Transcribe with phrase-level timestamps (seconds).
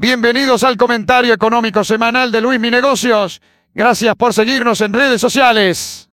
[0.00, 3.42] Bienvenidos al comentario económico semanal de Luis Mi Negocios.
[3.74, 6.08] Gracias por seguirnos en redes sociales.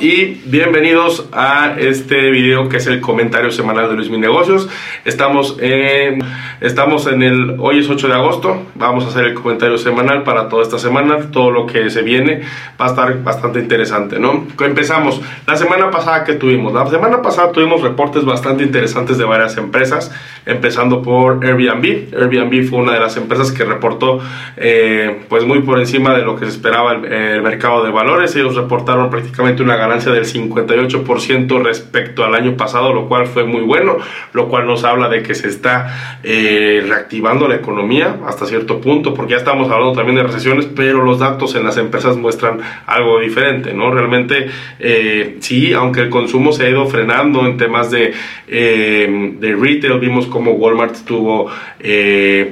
[0.00, 4.68] Y bienvenidos a este video que es el comentario semanal de Luis Mi Negocios.
[5.04, 6.20] Estamos en,
[6.60, 10.48] estamos en el, hoy es 8 de agosto, vamos a hacer el comentario semanal para
[10.48, 12.42] toda esta semana, todo lo que se viene
[12.80, 14.46] va a estar bastante interesante, ¿no?
[14.60, 19.56] Empezamos, la semana pasada que tuvimos, la semana pasada tuvimos reportes bastante interesantes de varias
[19.56, 20.12] empresas,
[20.46, 22.14] empezando por Airbnb.
[22.14, 24.20] Airbnb fue una de las empresas que reportó
[24.56, 28.54] eh, pues muy por encima de lo que se esperaba el, mercado de valores, ellos
[28.54, 33.96] reportaron prácticamente una ganancia del 58% respecto al año pasado, lo cual fue muy bueno,
[34.32, 39.14] lo cual nos habla de que se está eh, reactivando la economía hasta cierto punto,
[39.14, 43.18] porque ya estamos hablando también de recesiones, pero los datos en las empresas muestran algo
[43.20, 43.90] diferente, ¿no?
[43.90, 48.12] Realmente eh, sí, aunque el consumo se ha ido frenando en temas de,
[48.46, 51.50] eh, de retail, vimos como Walmart tuvo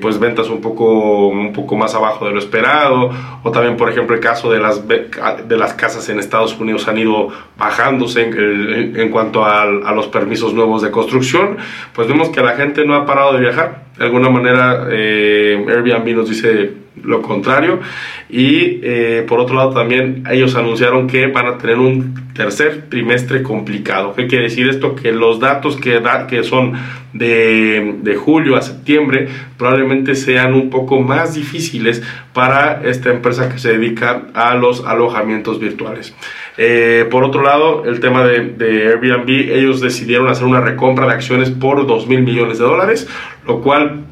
[0.00, 3.10] pues ventas un poco, un poco más abajo de lo esperado,
[3.42, 6.98] o también por ejemplo el caso de las, de las casas en Estados Unidos, han
[6.98, 7.25] ido
[7.58, 11.56] bajándose en, cuanto a, los permisos nuevos de construcción,
[11.92, 13.86] pues vemos que la gente no ha parado de viajar.
[13.98, 17.80] De alguna manera, eh, Airbnb nos dice lo contrario.
[18.28, 23.42] Y eh, por otro lado también ellos anunciaron que van a tener un tercer trimestre
[23.42, 24.14] complicado.
[24.14, 24.94] ¿Qué quiere decir esto?
[24.94, 26.74] Que los datos que, que son
[27.12, 33.78] de, julio a septiembre probablemente sean un poco más difíciles para esta empresa que se
[33.78, 36.14] dedica a los alojamientos virtuales.
[36.58, 41.50] Eh, por otro lado, el tema de, Airbnb, ellos decidieron hacer una recompra de acciones
[41.50, 43.08] por 2 mil millones de dólares,
[43.46, 44.04] lo cual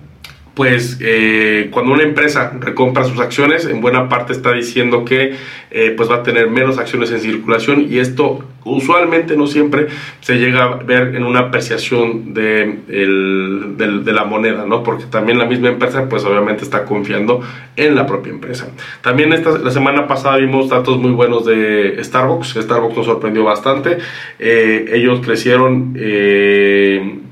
[0.54, 5.34] pues eh, cuando una empresa recompra sus acciones, en buena parte está diciendo que
[5.72, 9.88] eh, pues va a tener menos acciones en circulación y esto usualmente no siempre
[10.20, 14.82] se llega a ver en una apreciación de, de, la moneda, ¿no?
[14.82, 17.40] Porque también la misma empresa pues obviamente está confiando
[17.76, 18.68] en la propia empresa.
[19.02, 23.98] También esta, la semana pasada vimos datos muy buenos de Starbucks, Starbucks nos sorprendió bastante,
[24.38, 25.94] eh, ellos crecieron,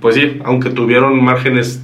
[0.01, 1.83] pues sí, aunque tuvieron márgenes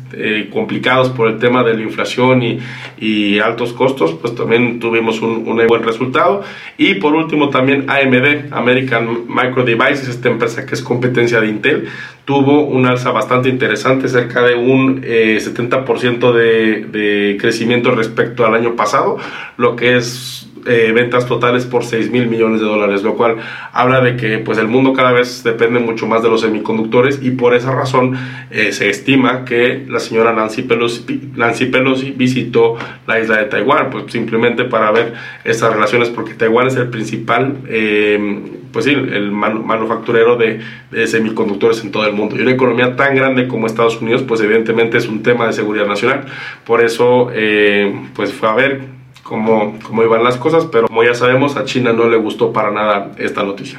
[0.50, 2.58] complicados por el tema de la inflación y,
[2.98, 6.42] y altos costos, pues también tuvimos un, un, buen resultado.
[6.76, 11.88] Y por último también AMD, American Micro Devices, esta empresa que es competencia de Intel,
[12.24, 18.76] tuvo un alza bastante interesante, cerca de un 70% eh, de, crecimiento respecto al año
[18.76, 19.16] pasado,
[19.56, 23.36] lo que es eh, ventas totales por 6 mil millones de dólares, lo cual
[23.72, 27.30] habla de que pues, el mundo cada vez depende mucho más de los semiconductores y
[27.30, 28.18] por esa razón
[28.50, 32.76] eh, se estima que la señora Nancy Pelosi, Nancy Pelosi visitó
[33.06, 37.56] la isla de Taiwán, pues simplemente para ver estas relaciones, porque Taiwán es el principal,
[38.78, 40.60] pues sí, el manufacturero de,
[41.08, 42.36] semiconductores en todo el mundo.
[42.36, 45.84] Y una economía tan grande como Estados Unidos, pues evidentemente es un tema de seguridad
[45.84, 46.26] nacional.
[46.64, 47.28] Por eso,
[48.14, 48.97] pues fue a ver
[49.28, 52.70] cómo, cómo, iban las cosas, pero como ya sabemos, a China no le gustó para
[52.70, 53.78] nada esta noticia.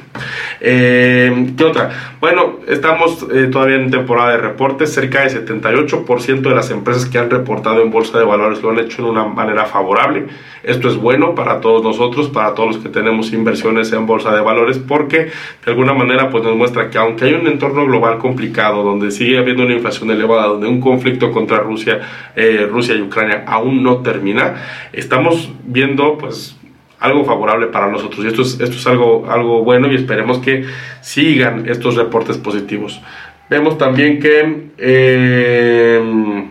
[0.60, 2.16] Eh, ¿Qué otra?
[2.20, 7.18] Bueno, estamos eh, todavía en temporada de reportes, cerca del 78% de las empresas que
[7.18, 10.26] han reportado en Bolsa de Valores lo han hecho de una manera favorable.
[10.62, 14.42] Esto es bueno para todos nosotros, para todos los que tenemos inversiones en Bolsa de
[14.42, 15.30] Valores, porque
[15.64, 19.38] de alguna manera pues, nos muestra que aunque hay un entorno global complicado, donde sigue
[19.38, 22.00] habiendo una inflación elevada, donde un conflicto contra Rusia,
[22.36, 26.56] eh, Rusia y Ucrania aún no termina, estamos viendo pues
[26.98, 30.64] algo favorable para nosotros y esto es, esto es algo, algo bueno y esperemos que
[31.00, 33.00] sigan estos reportes positivos.
[33.48, 36.48] Vemos también que eh,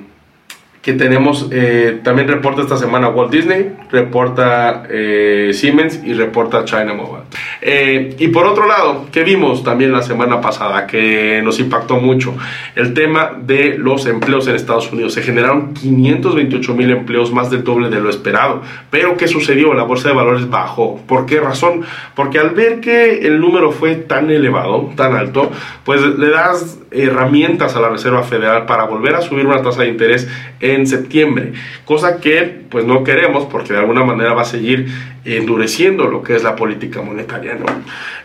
[0.82, 6.94] que tenemos, eh, también reporta esta semana Walt Disney, reporta eh, Siemens y reporta China
[6.94, 7.19] Mobile.
[7.62, 12.34] Eh, y por otro lado, que vimos también la semana pasada, que nos impactó mucho,
[12.76, 15.14] el tema de los empleos en Estados Unidos.
[15.14, 18.62] Se generaron 528 mil empleos, más del doble de lo esperado.
[18.90, 19.74] Pero ¿qué sucedió?
[19.74, 21.02] La bolsa de valores bajó.
[21.08, 21.82] ¿Por qué razón?
[22.16, 25.52] Porque al ver que el número fue tan elevado, tan alto,
[25.84, 29.90] pues le das herramientas a la Reserva Federal para volver a subir una tasa de
[29.90, 30.28] interés
[30.60, 31.54] en septiembre,
[31.86, 34.88] cosa que pues no queremos porque de alguna manera va a seguir
[35.26, 37.66] endureciendo lo que es la política monetaria, ¿no?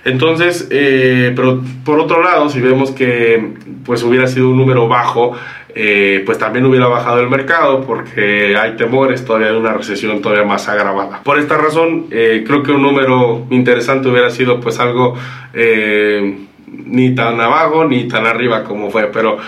[0.05, 3.53] Entonces, eh, pero por otro lado, si vemos que
[3.85, 5.37] pues hubiera sido un número bajo,
[5.75, 10.45] eh, pues también hubiera bajado el mercado porque hay temores todavía de una recesión todavía
[10.45, 11.23] más agravada.
[11.25, 15.17] Por esta razón, eh, creo que un número interesante hubiera sido pues algo
[16.67, 19.39] ni tan abajo ni tan arriba como fue, pero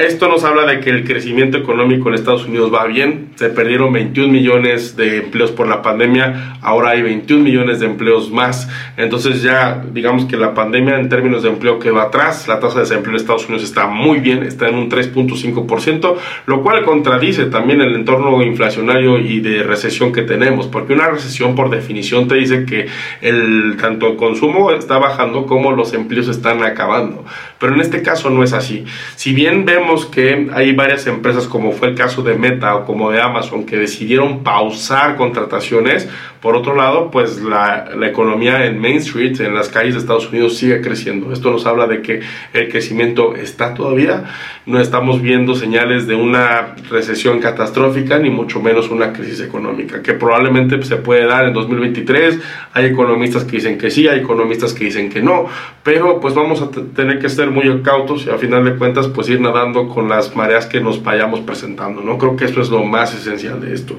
[0.00, 3.92] esto nos habla de que el crecimiento económico en Estados Unidos va bien, se perdieron
[3.92, 9.42] 21 millones de empleos por la pandemia, ahora hay 21 millones de empleos más, entonces
[9.42, 12.80] ya digamos que la pandemia en términos de empleo que va atrás, la tasa de
[12.80, 16.16] desempleo en Estados Unidos está muy bien, está en un 3.5%,
[16.46, 21.54] lo cual contradice también el entorno inflacionario y de recesión que tenemos, porque una recesión
[21.54, 22.86] por definición te dice que
[23.20, 27.24] el tanto el consumo está bajando como los empleos están acabando.
[27.58, 28.84] Pero en este caso no es así.
[29.16, 33.10] Si bien vemos que hay varias empresas, como fue el caso de Meta o como
[33.10, 36.08] de Amazon, que decidieron pausar contrataciones,
[36.40, 40.28] por otro lado, pues la, la economía en Main Street, en las calles de Estados
[40.28, 41.32] Unidos, sigue creciendo.
[41.32, 42.20] Esto nos habla de que
[42.52, 44.24] el crecimiento está todavía.
[44.64, 50.12] No estamos viendo señales de una recesión catastrófica, ni mucho menos una crisis económica, que
[50.12, 52.38] probablemente se puede dar en 2023.
[52.74, 55.46] Hay economistas que dicen que sí, hay economistas que dicen que no,
[55.82, 59.28] pero pues vamos a tener que ser muy cautos y a final de cuentas pues
[59.28, 62.18] ir nadando con las mareas que nos vayamos presentando, ¿no?
[62.18, 63.96] Creo que eso es lo más esencial de esto.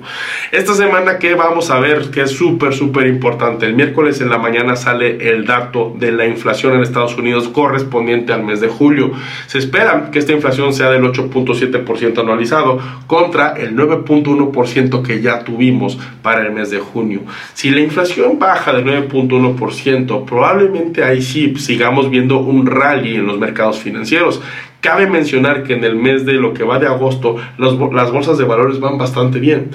[0.52, 3.66] Esta semana que vamos a ver que es súper, súper importante.
[3.66, 8.34] El miércoles en la mañana sale el dato de la inflación en Estados Unidos correspondiente
[8.34, 9.12] al mes de julio.
[9.48, 15.98] Se espera que esta inflación sea del 8.7% anualizado contra el 9.1% que ya tuvimos
[16.22, 17.22] para el mes de junio.
[17.54, 23.40] Si la inflación baja del 9.1%, probablemente ahí sí sigamos viendo un rally en los
[23.40, 24.42] mercados financieros.
[24.80, 28.44] Cabe mencionar que en el mes de lo que va de agosto, las bolsas de
[28.46, 29.72] valores van bastante bien.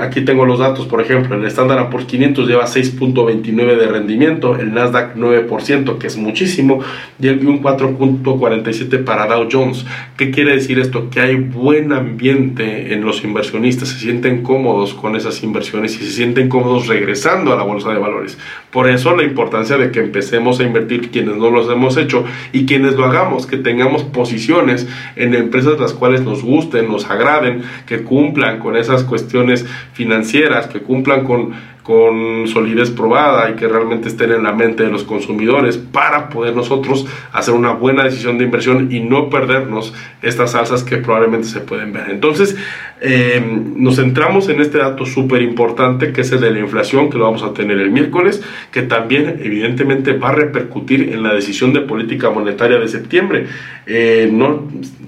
[0.00, 4.74] aquí tengo los datos, por ejemplo, el Standard Poor's 500 lleva 6.29 de rendimiento, el
[4.74, 6.80] Nasdaq 9%, que es muchísimo,
[7.18, 9.86] y un 4.47 para Dow Jones.
[10.16, 11.08] ¿Qué quiere decir esto?
[11.08, 16.10] Que hay buen ambiente en los inversionistas, se sienten cómodos con esas inversiones y se
[16.10, 18.38] sienten cómodos regresando a la bolsa de valores.
[18.70, 22.66] Por eso la importancia de que empecemos a invertir quienes no lo hemos hecho y
[22.66, 28.02] quienes lo hagamos, que tengamos posiciones en empresas las cuales nos gusten, nos agraden, que
[28.02, 31.52] cumplan con esas cuestiones financieras, que cumplan con
[31.82, 36.54] con solidez probada y que realmente estén en la mente de los consumidores para poder
[36.54, 39.92] nosotros hacer una buena decisión de inversión y no perdernos
[40.22, 42.10] estas alzas que probablemente se pueden ver.
[42.10, 42.56] Entonces,
[43.00, 43.42] eh,
[43.76, 47.24] nos centramos en este dato súper importante que es el de la inflación, que lo
[47.24, 51.80] vamos a tener el miércoles, que también evidentemente va a repercutir en la decisión de
[51.80, 53.46] política monetaria de septiembre,
[53.86, 54.32] eh,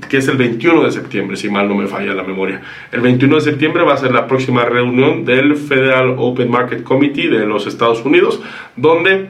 [0.09, 2.61] que es el 21 de septiembre, si mal no me falla la memoria.
[2.91, 7.29] El 21 de septiembre va a ser la próxima reunión del Federal Open Market Committee
[7.29, 8.41] de los Estados Unidos,
[8.77, 9.29] donde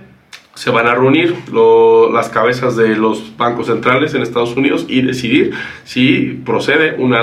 [0.54, 1.34] se van a reunir
[2.12, 5.52] las cabezas de los bancos centrales en Estados Unidos y decidir
[5.82, 7.12] si procede una